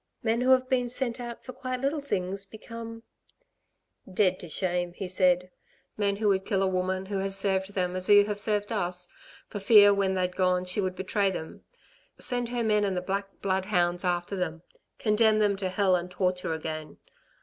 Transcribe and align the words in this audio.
"Men 0.23 0.41
who 0.41 0.49
have 0.49 0.67
been 0.67 0.89
sent 0.89 1.19
out 1.19 1.43
for 1.43 1.53
quite 1.53 1.79
little 1.79 2.01
things, 2.01 2.43
become" 2.43 3.03
"Dead 4.11 4.39
to 4.39 4.49
shame," 4.49 4.93
he 4.93 5.07
said, 5.07 5.51
"men 5.95 6.15
who 6.15 6.27
would 6.29 6.43
kill 6.43 6.63
a 6.63 6.67
woman 6.67 7.05
who 7.05 7.19
has 7.19 7.37
served 7.37 7.71
them 7.73 7.95
as 7.95 8.09
you 8.09 8.25
have 8.25 8.39
served 8.39 8.71
us, 8.71 9.07
for 9.47 9.59
fear 9.59 9.93
when 9.93 10.15
they'd 10.15 10.35
gone 10.35 10.65
she 10.65 10.81
would 10.81 10.95
betray 10.95 11.29
them 11.29 11.65
send 12.17 12.49
her 12.49 12.63
men 12.63 12.83
and 12.83 12.97
the 12.97 13.01
black 13.03 13.41
bloodhounds 13.43 14.03
after 14.03 14.35
them, 14.35 14.63
condemn 14.97 15.37
them 15.37 15.55
to 15.57 15.69
hell 15.69 15.95
and 15.95 16.09
torture 16.09 16.55
again. 16.55 16.97